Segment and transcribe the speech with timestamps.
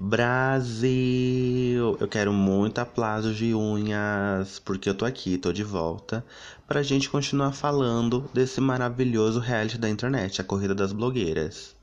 [0.00, 1.96] Brasil!
[1.98, 6.24] Eu quero muito aplausos de unhas, porque eu tô aqui, tô de volta,
[6.68, 11.74] pra gente continuar falando desse maravilhoso reality da internet, a Corrida das Blogueiras.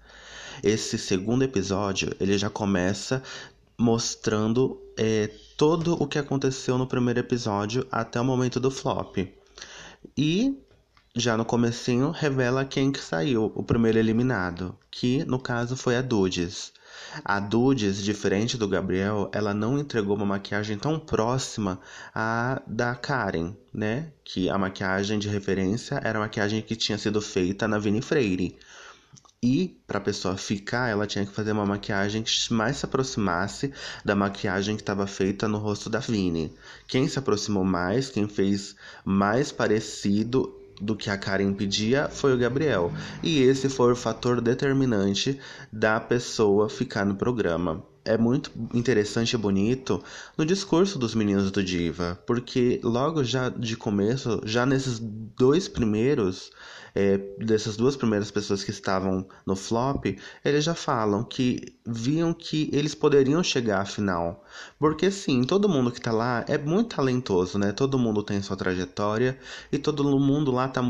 [0.63, 3.21] Esse segundo episódio, ele já começa
[3.77, 9.17] mostrando é, todo o que aconteceu no primeiro episódio até o momento do flop.
[10.17, 10.57] E
[11.13, 16.01] já no comecinho revela quem que saiu, o primeiro eliminado, que no caso foi a
[16.01, 16.71] Dudes.
[17.23, 21.79] A Dudes, diferente do Gabriel, ela não entregou uma maquiagem tão próxima
[22.13, 24.11] à da Karen, né?
[24.23, 28.57] Que a maquiagem de referência era a maquiagem que tinha sido feita na Vini Freire.
[29.41, 33.71] E para a pessoa ficar, ela tinha que fazer uma maquiagem que mais se aproximasse
[34.03, 36.51] da maquiagem que estava feita no rosto da Vini.
[36.87, 42.37] Quem se aproximou mais, quem fez mais parecido do que a Karen pedia foi o
[42.37, 42.91] Gabriel.
[43.23, 45.39] E esse foi o fator determinante
[45.71, 47.83] da pessoa ficar no programa.
[48.07, 50.03] É muito interessante e bonito
[50.37, 56.51] no discurso dos meninos do Diva, porque logo já de começo, já nesses dois primeiros,
[56.93, 60.05] é, dessas duas primeiras pessoas que estavam no flop,
[60.43, 64.45] eles já falam que viam que eles poderiam chegar à final.
[64.77, 67.71] Porque sim, todo mundo que tá lá é muito talentoso, né?
[67.71, 69.37] Todo mundo tem sua trajetória
[69.71, 70.81] e todo mundo lá tá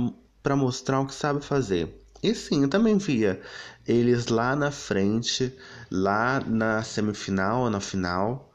[0.43, 2.02] para mostrar o que sabe fazer.
[2.21, 3.39] E sim, eu também via
[3.88, 5.53] eles lá na frente,
[5.91, 8.52] lá na semifinal, na final.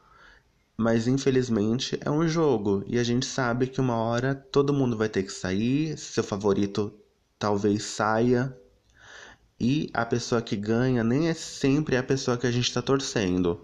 [0.77, 5.09] Mas infelizmente é um jogo e a gente sabe que uma hora todo mundo vai
[5.09, 6.93] ter que sair, seu favorito
[7.37, 8.55] talvez saia.
[9.59, 13.61] E a pessoa que ganha nem é sempre a pessoa que a gente está torcendo.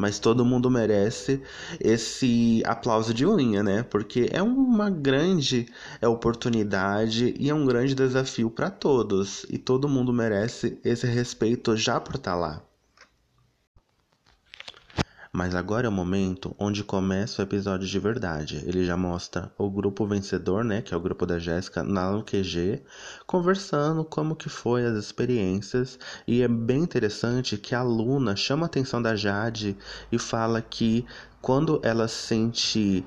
[0.00, 1.42] Mas todo mundo merece
[1.78, 3.82] esse aplauso de unha, né?
[3.82, 5.66] Porque é uma grande
[6.00, 9.44] oportunidade e é um grande desafio para todos.
[9.50, 12.69] E todo mundo merece esse respeito já por estar tá lá.
[15.32, 18.64] Mas agora é o momento onde começa o episódio de verdade.
[18.66, 22.82] Ele já mostra o grupo vencedor, né, que é o grupo da Jéssica, na UQG,
[23.28, 26.00] conversando como que foi as experiências.
[26.26, 29.76] E é bem interessante que a Luna chama a atenção da Jade
[30.10, 31.06] e fala que
[31.40, 33.06] quando ela sente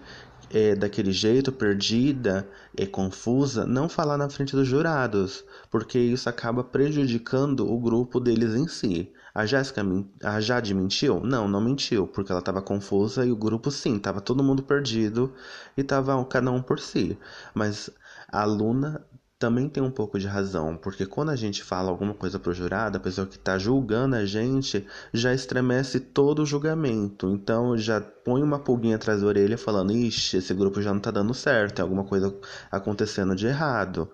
[0.54, 2.48] é, daquele jeito, perdida
[2.78, 8.54] e confusa, não falar na frente dos jurados, porque isso acaba prejudicando o grupo deles
[8.54, 9.12] em si.
[9.34, 9.82] A Jéssica,
[10.24, 11.20] a Jade mentiu?
[11.22, 15.34] Não, não mentiu, porque ela estava confusa e o grupo sim, estava todo mundo perdido
[15.76, 17.18] e estava cada um por si.
[17.56, 17.90] Mas
[18.32, 19.04] a Luna
[19.44, 22.96] também tem um pouco de razão, porque quando a gente fala alguma coisa pro jurado,
[22.96, 27.30] a pessoa que está julgando a gente já estremece todo o julgamento.
[27.30, 31.12] Então já põe uma pulguinha atrás da orelha falando: ixi, esse grupo já não está
[31.12, 32.34] dando certo, tem alguma coisa
[32.72, 34.10] acontecendo de errado.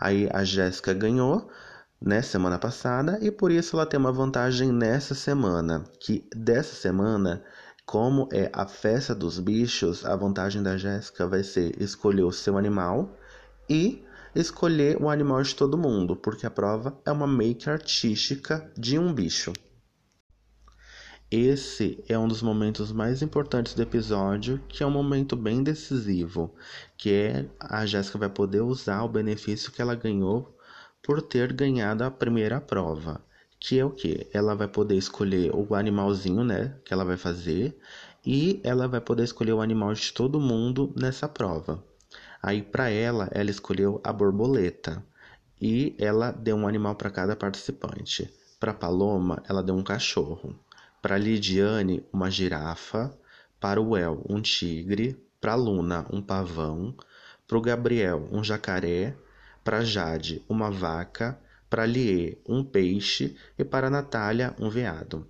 [0.00, 1.48] Aí a Jéssica ganhou,
[2.02, 7.40] né, semana passada, e por isso ela tem uma vantagem nessa semana, que dessa semana,
[7.86, 12.58] como é a festa dos bichos, a vantagem da Jéssica vai ser escolher o seu
[12.58, 13.16] animal
[13.68, 14.04] e
[14.34, 19.12] escolher o animal de todo mundo, porque a prova é uma make artística de um
[19.12, 19.52] bicho.
[21.30, 26.52] Esse é um dos momentos mais importantes do episódio, que é um momento bem decisivo,
[26.96, 30.56] que é a Jéssica vai poder usar o benefício que ela ganhou
[31.00, 33.24] por ter ganhado a primeira prova,
[33.60, 34.28] que é o que?
[34.32, 37.78] Ela vai poder escolher o animalzinho, né, que ela vai fazer,
[38.26, 41.82] e ela vai poder escolher o animal de todo mundo nessa prova.
[42.42, 45.04] Aí para ela, ela escolheu a borboleta
[45.60, 48.32] e ela deu um animal para cada participante.
[48.58, 50.54] Para Paloma, ela deu um cachorro.
[51.02, 53.12] Para Lidiane, uma girafa.
[53.58, 55.16] Para o El, um tigre.
[55.40, 56.94] Para Luna, um pavão.
[57.46, 59.14] Para o Gabriel, um jacaré
[59.62, 65.26] para Jade, uma vaca, para Lie, um peixe e para Natália, um veado.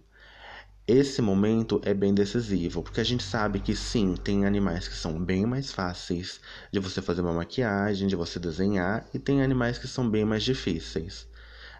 [0.92, 5.24] Esse momento é bem decisivo, porque a gente sabe que sim, tem animais que são
[5.24, 6.40] bem mais fáceis
[6.72, 10.42] de você fazer uma maquiagem, de você desenhar, e tem animais que são bem mais
[10.42, 11.28] difíceis.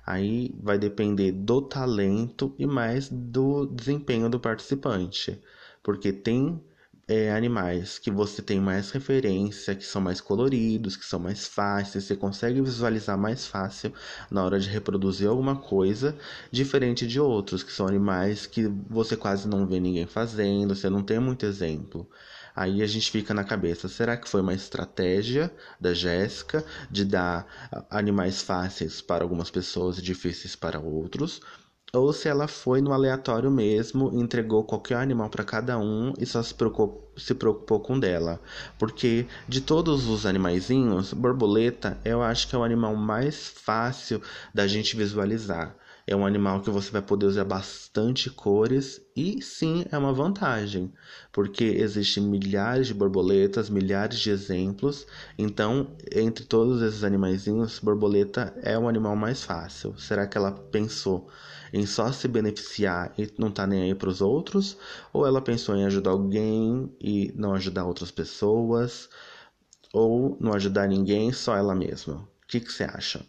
[0.07, 5.43] Aí vai depender do talento e mais do desempenho do participante,
[5.83, 6.63] porque tem
[7.11, 12.05] é, animais que você tem mais referência, que são mais coloridos, que são mais fáceis,
[12.05, 13.93] você consegue visualizar mais fácil
[14.31, 16.17] na hora de reproduzir alguma coisa,
[16.53, 21.03] diferente de outros, que são animais que você quase não vê ninguém fazendo, você não
[21.03, 22.09] tem muito exemplo.
[22.55, 27.45] Aí a gente fica na cabeça, será que foi uma estratégia da Jéssica de dar
[27.91, 31.41] animais fáceis para algumas pessoas e difíceis para outros?
[31.93, 36.43] Ou se ela foi no aleatório mesmo, entregou qualquer animal para cada um e só
[36.43, 38.41] se preocupou, se preocupou com dela.
[38.79, 44.23] Porque de todos os animaizinhos, borboleta eu acho que é o animal mais fácil
[44.55, 45.77] da gente visualizar.
[46.07, 50.93] É um animal que você vai poder usar bastante cores e sim é uma vantagem,
[51.31, 55.07] porque existem milhares de borboletas, milhares de exemplos.
[55.39, 59.95] Então, entre todos esses animaizinhos, borboleta é o animal mais fácil.
[59.99, 61.29] Será que ela pensou
[61.73, 64.77] em só se beneficiar e não tá nem aí para os outros?
[65.13, 69.09] Ou ela pensou em ajudar alguém e não ajudar outras pessoas?
[69.93, 72.17] Ou não ajudar ninguém, só ela mesma?
[72.17, 73.25] O que, que você acha?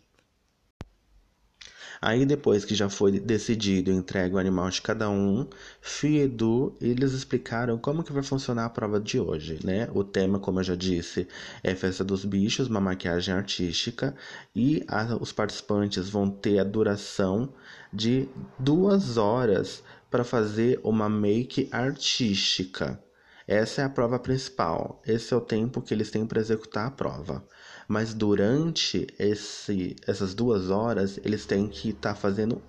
[2.01, 5.47] Aí depois que já foi decidido entregue o animal de cada um,
[5.79, 9.87] Fih e Edu, eles explicaram como que vai funcionar a prova de hoje, né?
[9.93, 11.27] O tema, como eu já disse,
[11.63, 14.15] é Festa dos Bichos, uma maquiagem artística
[14.55, 17.53] e a, os participantes vão ter a duração
[17.93, 18.27] de
[18.57, 22.99] duas horas para fazer uma make artística.
[23.47, 25.01] Essa é a prova principal.
[25.05, 27.45] Esse é o tempo que eles têm para executar a prova.
[27.91, 32.61] Mas durante esse, essas duas horas, eles têm que estar tá fazendo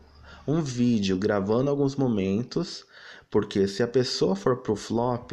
[0.44, 2.84] um vídeo, gravando alguns momentos,
[3.30, 5.30] porque se a pessoa for pro flop,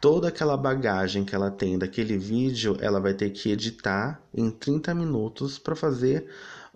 [0.00, 4.94] toda aquela bagagem que ela tem daquele vídeo, ela vai ter que editar em 30
[4.94, 6.28] minutos para fazer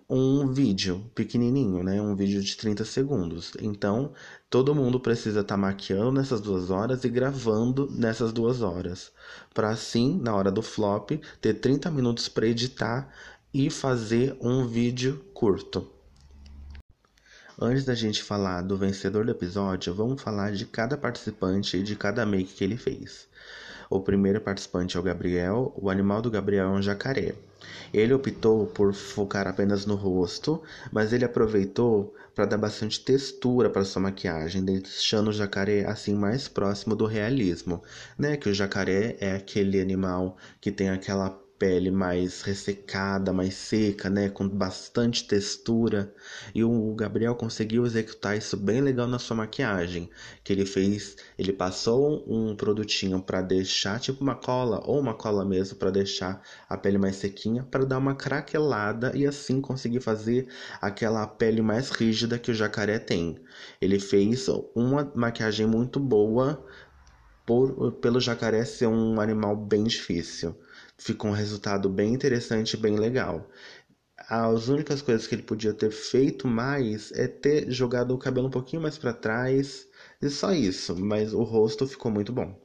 [0.09, 2.01] um vídeo pequenininho, né?
[2.01, 3.53] Um vídeo de 30 segundos.
[3.61, 4.11] Então,
[4.49, 9.11] todo mundo precisa estar tá maquiando nessas duas horas e gravando nessas duas horas.
[9.53, 13.13] Para assim, na hora do flop, ter 30 minutos para editar
[13.53, 15.87] e fazer um vídeo curto.
[17.61, 21.95] Antes da gente falar do vencedor do episódio, vamos falar de cada participante e de
[21.95, 23.28] cada make que ele fez.
[23.89, 25.73] O primeiro participante é o Gabriel.
[25.75, 27.33] O animal do Gabriel é um jacaré.
[27.91, 33.83] Ele optou por focar apenas no rosto, mas ele aproveitou para dar bastante textura para
[33.83, 37.81] sua maquiagem, deixando o jacaré assim mais próximo do realismo,
[38.17, 38.37] né?
[38.37, 44.29] Que o jacaré é aquele animal que tem aquela pele mais ressecada, mais seca, né,
[44.29, 46.11] com bastante textura.
[46.55, 50.09] E o Gabriel conseguiu executar isso bem legal na sua maquiagem,
[50.43, 55.43] que ele fez, ele passou um produtinho para deixar tipo uma cola ou uma cola
[55.43, 60.47] mesmo para deixar a pele mais sequinha, para dar uma craquelada e assim conseguir fazer
[60.81, 63.37] aquela pele mais rígida que o jacaré tem.
[63.81, 66.65] Ele fez uma maquiagem muito boa
[67.45, 70.55] por, pelo jacaré ser um animal bem difícil
[70.99, 73.49] ficou um resultado bem interessante e bem legal.
[74.29, 78.51] As únicas coisas que ele podia ter feito mais é ter jogado o cabelo um
[78.51, 79.87] pouquinho mais para trás
[80.21, 82.55] e só isso, mas o rosto ficou muito bom.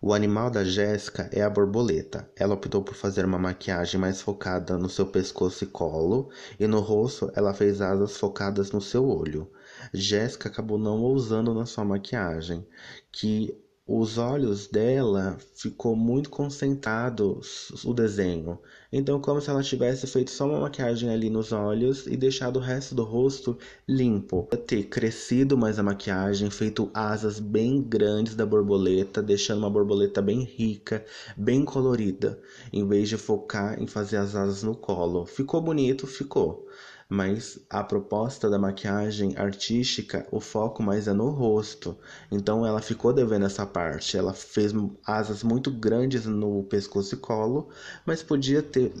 [0.00, 2.30] O animal da Jéssica é a borboleta.
[2.36, 6.30] Ela optou por fazer uma maquiagem mais focada no seu pescoço e colo,
[6.60, 9.50] e no rosto ela fez asas focadas no seu olho.
[9.94, 12.66] Jéssica acabou não ousando na sua maquiagem,
[13.10, 13.56] que
[13.88, 17.40] os olhos dela ficou muito concentrado
[17.84, 18.58] o desenho.
[18.92, 22.60] Então, como se ela tivesse feito só uma maquiagem ali nos olhos e deixado o
[22.60, 23.56] resto do rosto
[23.86, 24.48] limpo.
[24.66, 30.42] Ter crescido mais a maquiagem, feito asas bem grandes da borboleta, deixando uma borboleta bem
[30.42, 31.04] rica,
[31.36, 32.40] bem colorida,
[32.72, 35.26] em vez de focar em fazer as asas no colo.
[35.26, 36.66] Ficou bonito, ficou
[37.08, 41.96] mas a proposta da maquiagem artística, o foco mais é no rosto.
[42.30, 44.16] Então ela ficou devendo essa parte.
[44.16, 44.72] Ela fez
[45.04, 47.68] asas muito grandes no pescoço e colo,
[48.04, 48.92] mas podia ter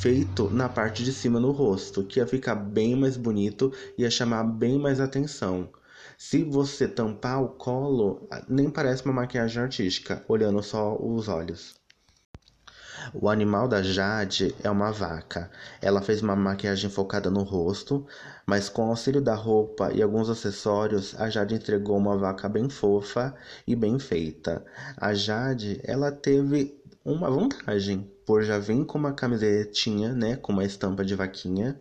[0.00, 4.44] feito na parte de cima no rosto, que ia ficar bem mais bonito, ia chamar
[4.44, 5.68] bem mais atenção.
[6.16, 11.76] Se você tampar o colo, nem parece uma maquiagem artística, olhando só os olhos.
[13.12, 15.50] O animal da Jade é uma vaca.
[15.80, 18.06] Ela fez uma maquiagem focada no rosto,
[18.46, 23.34] mas com auxílio da roupa e alguns acessórios, a Jade entregou uma vaca bem fofa
[23.66, 24.64] e bem feita.
[24.96, 30.64] A Jade, ela teve uma vantagem, por já vir com uma camisetinha, né, com uma
[30.64, 31.80] estampa de vaquinha,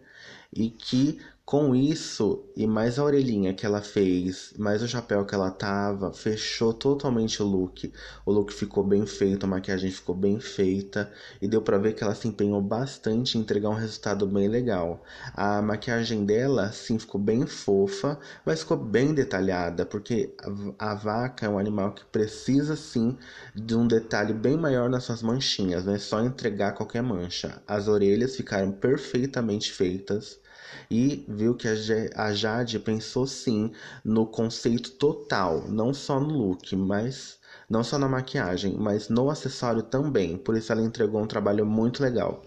[0.54, 5.34] e que com isso, e mais a orelhinha que ela fez, mais o chapéu que
[5.34, 7.90] ela tava, fechou totalmente o look.
[8.26, 11.10] O look ficou bem feito, a maquiagem ficou bem feita
[11.42, 15.02] e deu para ver que ela se empenhou bastante em entregar um resultado bem legal.
[15.34, 20.36] A maquiagem dela, sim, ficou bem fofa, mas ficou bem detalhada, porque
[20.78, 23.18] a, vaca é um animal que precisa sim
[23.56, 27.62] de um detalhe bem maior nas suas manchinhas, não é só entregar qualquer mancha.
[27.66, 30.46] As orelhas ficaram perfeitamente feitas
[30.90, 31.68] e viu que
[32.16, 33.72] a Jade pensou sim
[34.04, 37.38] no conceito total, não só no look, mas
[37.70, 40.38] não só na maquiagem, mas no acessório também.
[40.38, 42.44] Por isso ela entregou um trabalho muito legal.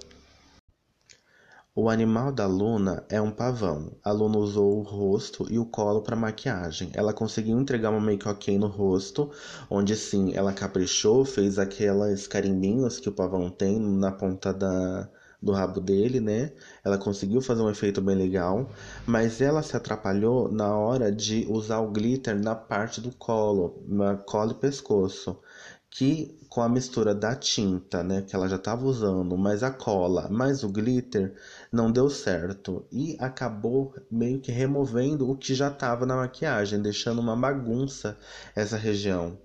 [1.73, 3.93] O animal da Luna é um pavão.
[4.03, 6.91] A Luna usou o rosto e o colo para maquiagem.
[6.95, 9.31] Ela conseguiu entregar uma make ok no rosto,
[9.71, 15.09] onde sim ela caprichou, fez aquelas carimbinhos que o pavão tem na ponta da,
[15.43, 16.53] do rabo dele, né?
[16.85, 18.69] Ela conseguiu fazer um efeito bem legal,
[19.07, 24.17] mas ela se atrapalhou na hora de usar o glitter na parte do colo, na
[24.17, 25.39] colo e pescoço,
[25.91, 30.29] que com a mistura da tinta, né, que ela já estava usando, mais a cola,
[30.29, 31.35] mais o glitter,
[31.71, 37.21] não deu certo e acabou meio que removendo o que já estava na maquiagem, deixando
[37.21, 38.19] uma bagunça
[38.55, 39.39] essa região.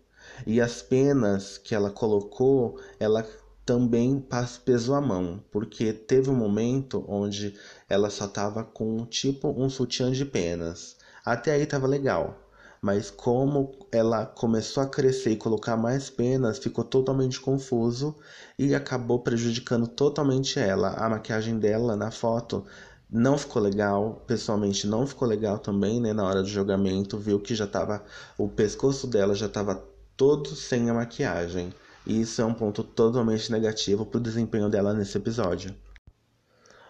[0.47, 3.23] E as penas que ela colocou, ela
[3.65, 4.23] também
[4.63, 7.55] pesou a mão, porque teve um momento onde
[7.89, 10.97] ela só tava com tipo um sutiã de penas.
[11.25, 12.39] Até aí tava legal,
[12.79, 18.15] mas como ela começou a crescer e colocar mais penas, ficou totalmente confuso
[18.59, 20.89] e acabou prejudicando totalmente ela.
[20.89, 22.63] A maquiagem dela na foto
[23.09, 27.55] não ficou legal, pessoalmente não ficou legal também, né, na hora do jogamento, viu que
[27.55, 28.03] já tava
[28.37, 29.83] o pescoço dela já tava
[30.15, 31.73] todo sem a maquiagem.
[32.05, 35.75] E isso é um ponto totalmente negativo para o desempenho dela nesse episódio.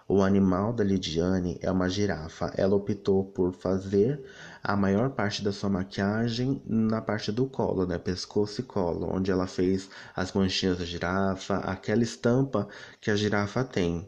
[0.07, 2.53] O animal da Lidiane é uma girafa.
[2.55, 4.23] Ela optou por fazer
[4.63, 7.97] a maior parte da sua maquiagem na parte do colo, né?
[7.97, 12.67] Pescoço e colo, onde ela fez as manchinhas da girafa, aquela estampa
[13.01, 14.07] que a girafa tem.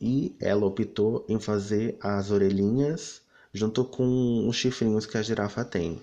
[0.00, 3.20] E ela optou em fazer as orelhinhas
[3.52, 6.00] junto com os chifrinhos que a girafa tem.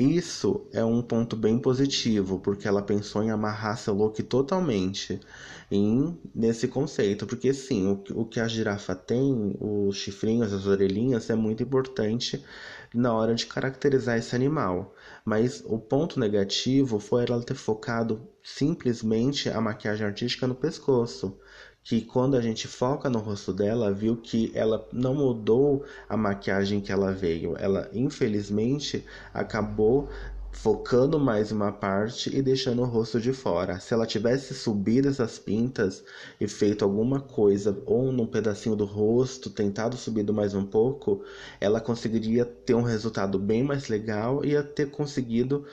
[0.00, 5.18] Isso é um ponto bem positivo, porque ela pensou em amarrar seu look totalmente
[5.68, 7.26] em, nesse conceito.
[7.26, 12.44] Porque sim, o, o que a girafa tem, os chifrinhos, as orelhinhas, é muito importante
[12.94, 14.94] na hora de caracterizar esse animal.
[15.24, 21.36] Mas o ponto negativo foi ela ter focado simplesmente a maquiagem artística no pescoço
[21.82, 26.80] que quando a gente foca no rosto dela, viu que ela não mudou a maquiagem
[26.80, 27.56] que ela veio.
[27.56, 30.08] Ela, infelizmente, acabou
[30.52, 33.78] focando mais uma parte e deixando o rosto de fora.
[33.78, 36.02] Se ela tivesse subido essas pintas
[36.40, 41.22] e feito alguma coisa ou num pedacinho do rosto, tentado subir mais um pouco,
[41.60, 45.64] ela conseguiria ter um resultado bem mais legal e ter conseguido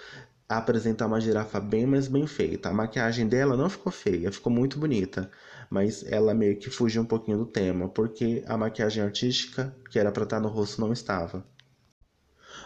[0.48, 2.70] apresentar uma girafa bem mais bem feita.
[2.70, 5.30] A maquiagem dela não ficou feia, ficou muito bonita
[5.70, 10.12] mas ela meio que fugiu um pouquinho do tema, porque a maquiagem artística que era
[10.12, 11.46] para estar no rosto não estava.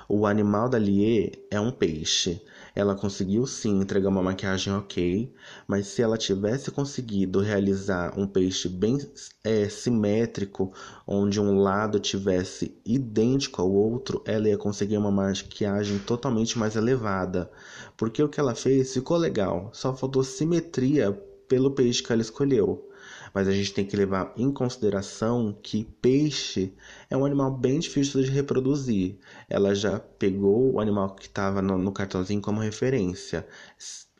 [0.08, 2.42] O animal da Lie é um peixe.
[2.76, 5.34] Ela conseguiu sim entregar uma maquiagem ok,
[5.68, 8.98] mas se ela tivesse conseguido realizar um peixe bem
[9.44, 10.74] é, simétrico,
[11.08, 17.52] onde um lado tivesse idêntico ao outro, ela ia conseguir uma maquiagem totalmente mais elevada.
[17.98, 21.12] Porque o que ela fez ficou legal, só faltou simetria
[21.48, 22.89] pelo peixe que ela escolheu
[23.34, 26.74] mas a gente tem que levar em consideração que peixe
[27.10, 29.18] é um animal bem difícil de reproduzir.
[29.50, 33.46] Ela já pegou o animal que estava no, no cartãozinho como referência.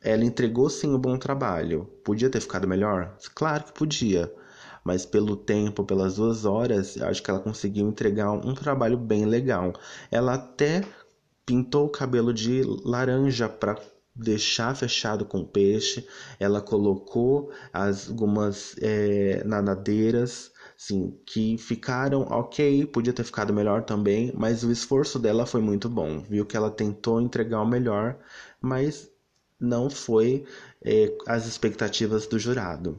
[0.02, 1.84] Ela entregou sim um bom trabalho.
[2.04, 3.16] Podia ter ficado melhor?
[3.34, 4.32] Claro que podia
[4.84, 9.24] mas pelo tempo, pelas duas horas, acho que ela conseguiu entregar um, um, trabalho bem
[9.26, 9.72] legal.
[10.10, 10.82] Ela até
[11.44, 13.76] pintou o cabelo de laranja para
[14.14, 16.06] deixar fechado com peixe.
[16.38, 24.32] Ela colocou as, algumas é, nadadeiras, sim, que ficaram ok, podia ter ficado melhor também,
[24.36, 26.20] mas o esforço dela foi muito bom.
[26.20, 28.18] Viu que ela tentou entregar o melhor,
[28.60, 29.10] mas
[29.58, 30.46] não foi
[30.82, 32.98] é, as expectativas do jurado.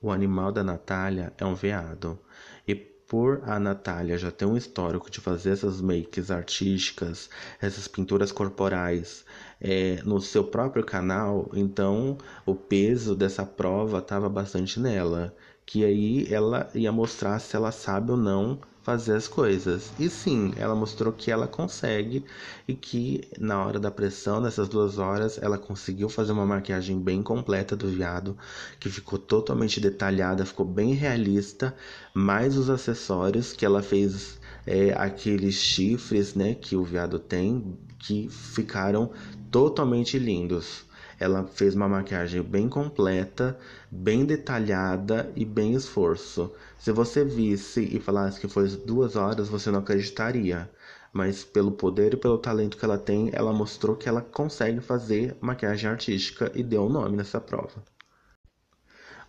[0.00, 2.18] O animal da Natália é um veado.
[2.66, 7.28] E por a Natália já ter um histórico de fazer essas makes artísticas,
[7.60, 9.22] essas pinturas corporais
[9.60, 12.16] é, no seu próprio canal, então
[12.46, 15.36] o peso dessa prova estava bastante nela.
[15.66, 19.92] Que aí ela ia mostrar se ela sabe ou não fazer as coisas.
[19.98, 22.24] E sim, ela mostrou que ela consegue
[22.66, 27.22] e que na hora da pressão, nessas duas horas, ela conseguiu fazer uma maquiagem bem
[27.22, 28.36] completa do viado,
[28.78, 31.74] que ficou totalmente detalhada, ficou bem realista,
[32.12, 34.40] mais os acessórios que ela fez.
[34.64, 39.10] É, aqueles chifres né, que o viado tem que ficaram
[39.50, 40.84] totalmente lindos.
[41.22, 43.56] Ela fez uma maquiagem bem completa,
[43.88, 46.52] bem detalhada e bem esforço.
[46.76, 50.68] Se você visse e falasse que foi duas horas, você não acreditaria.
[51.12, 55.36] Mas pelo poder e pelo talento que ela tem, ela mostrou que ela consegue fazer
[55.40, 57.84] maquiagem artística e deu o um nome nessa prova.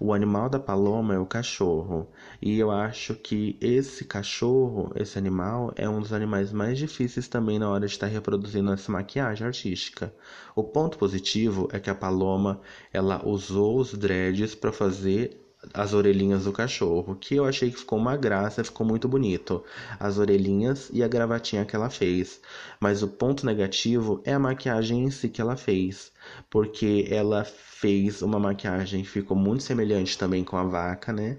[0.05, 2.11] O animal da paloma é o cachorro.
[2.41, 7.57] E eu acho que esse cachorro, esse animal, é um dos animais mais difíceis também
[7.57, 10.13] na hora de estar reproduzindo essa maquiagem artística.
[10.53, 12.59] O ponto positivo é que a paloma
[12.91, 15.41] ela usou os dreads para fazer
[15.73, 19.63] as orelhinhas do cachorro, que eu achei que ficou uma graça, ficou muito bonito.
[19.99, 22.41] As orelhinhas e a gravatinha que ela fez.
[22.79, 26.11] Mas o ponto negativo é a maquiagem em si que ela fez,
[26.49, 31.37] porque ela fez uma maquiagem que ficou muito semelhante também com a vaca, né?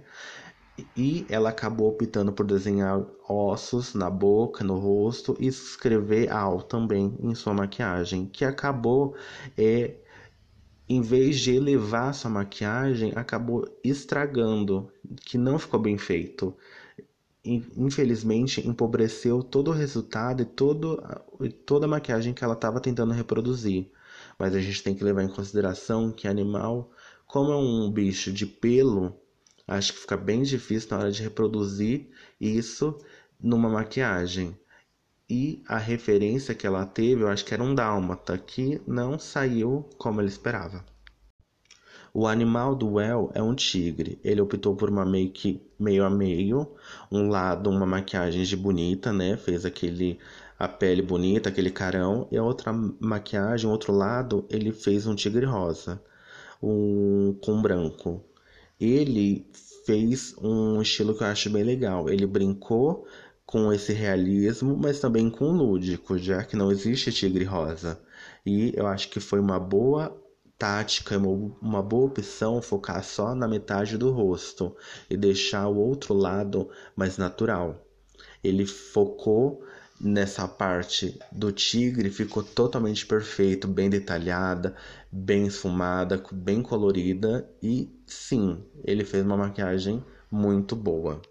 [0.97, 7.17] E ela acabou optando por desenhar ossos na boca, no rosto e escrever Al também
[7.21, 9.15] em sua maquiagem, que acabou
[9.57, 9.95] é,
[10.89, 14.91] em vez de elevar sua maquiagem, acabou estragando,
[15.25, 16.55] que não ficou bem feito.
[17.45, 21.03] Infelizmente, empobreceu todo o resultado e todo,
[21.67, 23.91] toda a maquiagem que ela estava tentando reproduzir.
[24.39, 26.91] Mas a gente tem que levar em consideração que animal,
[27.27, 29.15] como é um bicho de pelo,
[29.67, 32.09] acho que fica bem difícil na hora de reproduzir
[32.41, 32.99] isso
[33.41, 34.57] numa maquiagem.
[35.29, 39.89] E a referência que ela teve, eu acho que era um dálmata, que não saiu
[39.97, 40.85] como ele esperava.
[42.13, 44.21] O animal do El é um tigre.
[44.23, 46.71] Ele optou por uma make meio a meio,
[47.11, 49.37] um lado uma maquiagem de bonita, né?
[49.37, 50.19] Fez aquele
[50.59, 55.45] a pele bonita, aquele carão, e a outra maquiagem, outro lado, ele fez um tigre
[55.45, 56.01] rosa,
[56.63, 58.23] um com branco.
[58.81, 59.47] Ele
[59.85, 62.09] fez um estilo que eu acho bem legal.
[62.09, 63.07] Ele brincou
[63.55, 68.01] com esse realismo, mas também com lúdico, já que não existe tigre rosa.
[68.45, 70.21] E eu acho que foi uma boa
[70.59, 74.75] tática, uma boa opção focar só na metade do rosto
[75.09, 77.87] e deixar o outro lado mais natural.
[78.43, 79.65] Ele focou
[80.01, 84.75] nessa parte do tigre, ficou totalmente perfeito, bem detalhada,
[85.13, 91.23] bem esfumada, bem colorida e sim, ele fez uma maquiagem muito boa.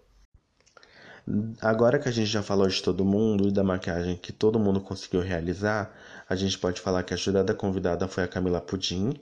[1.60, 4.80] Agora que a gente já falou de todo mundo e da maquiagem que todo mundo
[4.80, 5.90] conseguiu realizar,
[6.28, 9.14] a gente pode falar que a jurada convidada foi a Camila Pudim.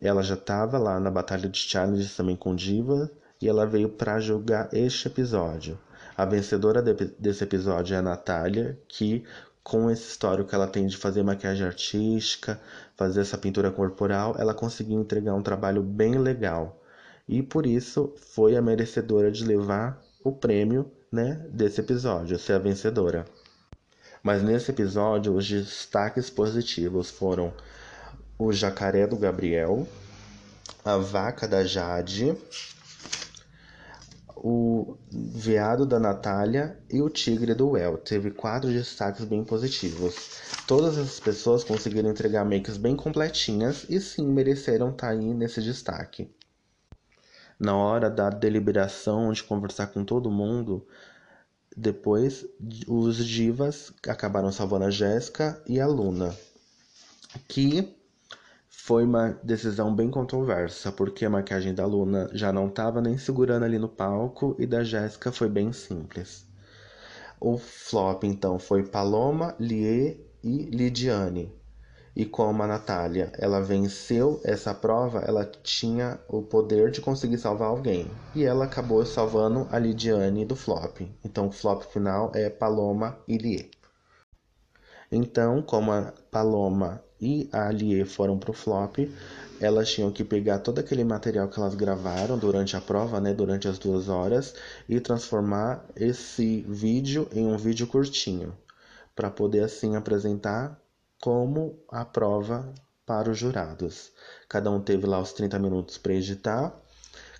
[0.00, 3.10] Ela já estava lá na Batalha de Challenges também com Diva
[3.40, 5.78] e ela veio para jogar este episódio.
[6.16, 9.24] A vencedora de, desse episódio é a Natália, que
[9.62, 12.60] com esse histórico que ela tem de fazer maquiagem artística,
[12.96, 16.82] fazer essa pintura corporal, ela conseguiu entregar um trabalho bem legal.
[17.28, 22.58] E por isso foi a merecedora de levar o prêmio né, desse episódio, ser a
[22.58, 23.24] vencedora.
[24.22, 27.54] Mas nesse episódio, os destaques positivos foram
[28.38, 29.88] o jacaré do Gabriel,
[30.84, 32.36] a vaca da Jade,
[34.36, 37.96] o veado da Natália e o tigre do El.
[37.96, 40.42] Teve quatro destaques bem positivos.
[40.66, 45.62] Todas essas pessoas conseguiram entregar makes bem completinhas e sim mereceram estar tá aí nesse
[45.62, 46.30] destaque
[47.58, 50.86] na hora da deliberação, de conversar com todo mundo,
[51.76, 52.46] depois
[52.86, 56.34] os divas acabaram salvando a Jéssica e a Luna,
[57.48, 57.94] que
[58.68, 63.64] foi uma decisão bem controversa, porque a maquiagem da Luna já não estava nem segurando
[63.64, 66.46] ali no palco e da Jéssica foi bem simples.
[67.40, 71.52] O flop então foi Paloma, Lie e Lidiane.
[72.16, 77.68] E como a Natália, ela venceu essa prova, ela tinha o poder de conseguir salvar
[77.68, 78.10] alguém.
[78.34, 81.02] E ela acabou salvando a Lidiane do flop.
[81.22, 83.70] Então o flop final é Paloma e Lie.
[85.12, 88.96] Então, como a Paloma e a Lie foram pro flop,
[89.60, 93.68] elas tinham que pegar todo aquele material que elas gravaram durante a prova, né, durante
[93.68, 94.54] as duas horas,
[94.88, 98.56] e transformar esse vídeo em um vídeo curtinho,
[99.14, 100.80] para poder assim apresentar
[101.26, 102.72] como a prova
[103.04, 104.12] para os jurados.
[104.48, 106.72] Cada um teve lá os 30 minutos para editar,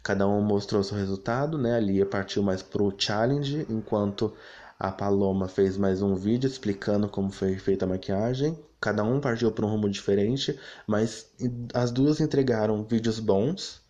[0.03, 1.77] cada um mostrou seu resultado, né?
[1.77, 4.35] A Lia partiu mais para o challenge, enquanto
[4.77, 8.59] a Paloma fez mais um vídeo explicando como foi feita a maquiagem.
[8.81, 11.31] Cada um partiu para um rumo diferente, mas
[11.73, 13.81] as duas entregaram vídeos bons.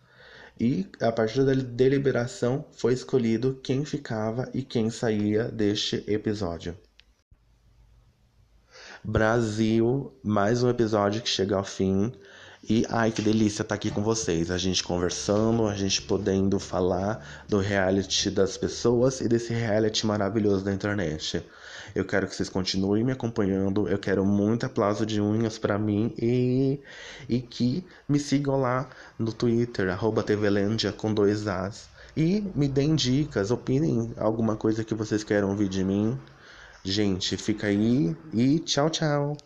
[0.59, 6.77] E a partir da deliberação foi escolhido quem ficava e quem saía deste episódio.
[9.09, 12.11] Brasil, mais um episódio que chega ao fim.
[12.69, 16.59] E ai que delícia estar tá aqui com vocês, a gente conversando, a gente podendo
[16.59, 21.41] falar do reality das pessoas e desse reality maravilhoso da internet.
[21.95, 26.13] Eu quero que vocês continuem me acompanhando, eu quero muito aplauso de unhas para mim
[26.21, 26.77] e,
[27.29, 31.87] e que me sigam lá no Twitter, arroba TVLândia com dois As.
[32.17, 36.19] E me deem dicas, opinem alguma coisa que vocês queiram ouvir de mim.
[36.87, 39.37] Gente, fica aí e tchau, tchau.